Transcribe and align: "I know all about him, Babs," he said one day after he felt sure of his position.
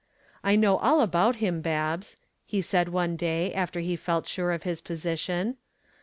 "I 0.43 0.55
know 0.55 0.77
all 0.77 1.01
about 1.01 1.35
him, 1.35 1.61
Babs," 1.61 2.17
he 2.43 2.59
said 2.59 2.89
one 2.89 3.15
day 3.15 3.53
after 3.53 3.81
he 3.81 3.95
felt 3.95 4.27
sure 4.27 4.51
of 4.51 4.63
his 4.63 4.81
position. 4.81 5.57